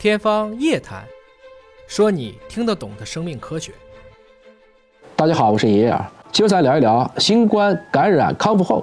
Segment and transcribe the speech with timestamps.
[0.00, 1.02] 天方夜谭，
[1.86, 3.70] 说你听得懂的生命科学。
[5.14, 5.94] 大家好，我是爷爷。
[6.32, 8.82] 今儿咱聊一聊新冠感染康复后，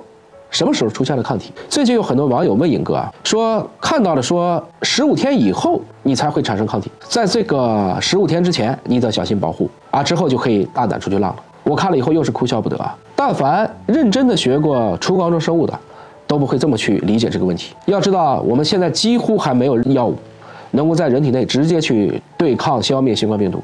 [0.51, 1.51] 什么时候出现了抗体？
[1.67, 11.43] 最近有很多网友问尹哥啊，说看到了说十五天以后你才会产生抗体，在这个十五天之前你得小心保护啊，之后就可以大胆出去浪了。
[11.63, 12.95] 我看了以后又是哭笑不得啊。
[13.15, 15.79] 但凡认真的学过初高中生物的，
[16.27, 17.73] 都不会这么去理解这个问题。
[17.87, 20.15] 要知道，我们现在几乎还没有药物。
[20.71, 23.61] 能够在人体内直接去对抗、消灭新冠病毒，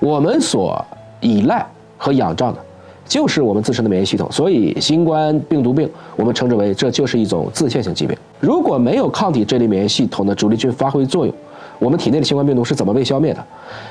[0.00, 0.84] 我们所
[1.20, 2.60] 依赖和仰仗的，
[3.06, 4.30] 就是我们自身的免疫系统。
[4.30, 8.16] 所以，新冠病毒病我们称之为这就是一种自限性疾病。
[8.40, 11.34] 如果没有抗体这类免疫系统的主力军发挥作用，
[11.78, 13.44] 我们体内的新冠病毒是怎么被消灭的？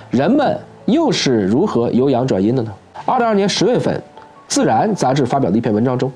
[0.09, 2.71] 人们又是如何由阳转阴的呢？
[3.05, 3.95] 二零二年十月份，
[4.47, 6.11] 《自然》杂志发表的一篇文章中，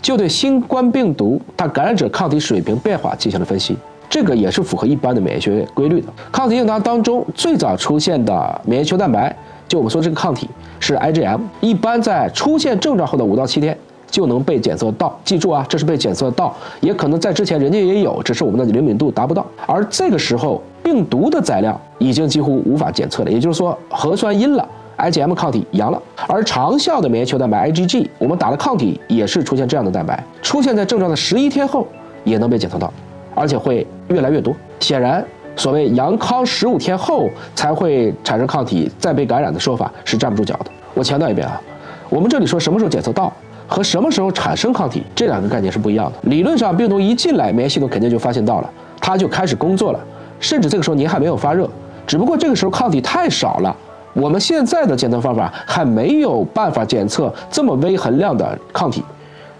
[0.00, 3.76] 就对新冠病毒它感染者抗体水平变化进行了分析。
[4.12, 6.08] 这个也是符合一般的免疫学规律的。
[6.30, 9.34] 抗体应答当中最早出现的免疫球蛋白，
[9.66, 10.46] 就我们说这个抗体
[10.78, 13.74] 是 IgM，一般在出现症状后的五到七天
[14.10, 15.18] 就能被检测到。
[15.24, 19.46] 记住啊，这是被检测到，也可能在之前人家也有，只是我们的灵敏度达不到。
[19.66, 24.68] 而这个时候病毒的载量已经几乎无法检测了，也就是说核酸阴了
[24.98, 25.98] ，IgM 抗体阳了。
[26.28, 31.88] 而长效的免疫球蛋白 IgG，我们打了抗体也是出现这样的蛋白，出现在症状的十一天后
[32.24, 32.92] 也能被检测到。
[33.34, 34.54] 而且会越来越多。
[34.80, 35.24] 显然，
[35.56, 40.66] 所谓阳康十五天后才会产生抗体再被感染的说法是站不住脚的。
[40.94, 41.60] 我强调一遍啊，
[42.08, 43.32] 我们这里说什么时候检测到
[43.66, 46.30] 和什么时候产生抗体这两个概念是不一样的。
[46.30, 50.00] 理论上，病毒一进来，免疫系统肯定就发现到了，它就开始工作了。
[50.40, 51.68] 甚至这个时候您还没有发热，
[52.06, 53.74] 只不过这个时候抗体太少了，
[54.12, 59.02] 我们现在的检测方法还没有办法检测这么微恒量的抗体。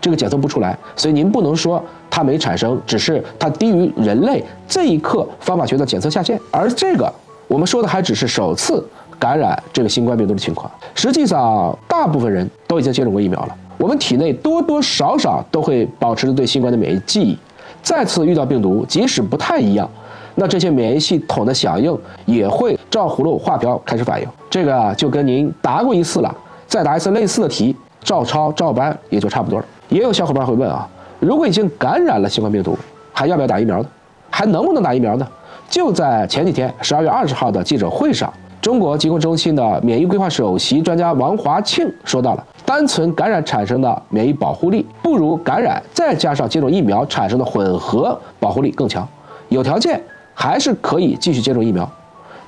[0.00, 1.80] 这个检测不出来，所以您不能说
[2.14, 6.38] 它没产生，只是它低于人类这一刻方法学的检测下限。
[6.50, 7.10] 而这个
[7.48, 8.86] 我们说的还只是首次
[9.18, 10.70] 感染这个新冠病毒的情况。
[10.94, 17.38] 实际上，大部分人都已经接种过疫苗了，我们体内多多少少都会保持着对新冠的免疫记忆。
[17.82, 19.88] 再次遇到病毒，即使不太一样，
[20.34, 24.28] 那这些免疫系统的响应也会照葫芦画瓢开始反应。
[24.50, 26.36] 这个就跟您答过一次了，
[26.68, 27.74] 再答一次类似的题，
[28.04, 29.64] 照抄照搬也就差不多了。
[29.88, 30.88] 也有小伙伴会问啊，
[31.22, 32.76] 如果已经感染了新冠病毒，
[33.12, 33.86] 还要不要打疫苗呢？
[34.28, 35.28] 还能不能打疫苗呢？
[35.70, 49.06] 就在前几天，十二月二十号的记者会上，中国疾控中心的免疫规划首席专家王华庆说到了，单纯感染产生的免疫保护力不如感染再加上接种疫苗产生的混合保护力更强，
[49.48, 50.02] 有条件
[50.34, 51.88] 还是可以继续接种疫苗。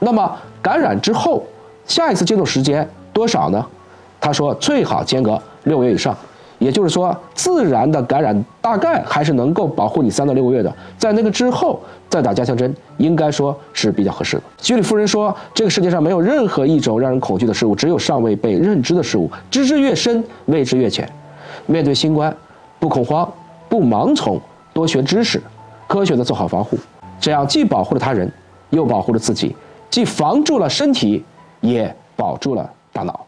[0.01, 1.45] 那么感染之后，
[1.87, 3.65] 下一次接种时间多少呢？
[4.21, 6.13] 他说最好间隔六个月以上。
[6.65, 14.43] 也就是说，自然的感染大概还是能够保护你三到六个月的，在那个之后再打加强针，应该说是比较合适的。
[14.57, 19.31] 居里夫人说，这个世界上没有任何一种让人恐惧的事物，只有尚未被认知的事物。
[19.51, 21.07] 知之越深，未知越浅。
[21.67, 22.35] 面对新冠，
[22.81, 23.31] 不恐慌，
[23.69, 24.41] 不盲从，
[24.73, 25.39] 多学知识，
[25.87, 26.79] 科学的做好防护，
[27.21, 28.33] 这样既保护了他人，
[28.71, 29.55] 又保护了自己，
[29.91, 31.23] 既防住了身体，
[31.61, 33.27] 也保住了大脑。